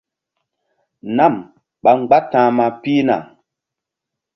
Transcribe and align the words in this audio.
Nam 1.15 1.33
ɓa 1.83 1.91
mgbáta̧hma 1.99 2.65
pihna. 2.81 3.15